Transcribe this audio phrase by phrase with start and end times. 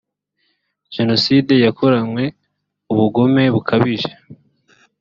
[0.95, 2.23] jenoside yakoranywe
[2.91, 4.11] ubugome bukabije.